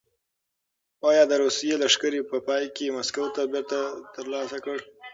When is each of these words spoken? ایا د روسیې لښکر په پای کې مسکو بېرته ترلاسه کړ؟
ایا 1.09 1.23
د 1.27 1.33
روسیې 1.43 1.75
لښکر 1.81 2.13
په 2.31 2.37
پای 2.47 2.63
کې 2.75 2.93
مسکو 2.97 3.23
بېرته 3.53 3.79
ترلاسه 4.13 4.57
کړ؟ 4.65 4.77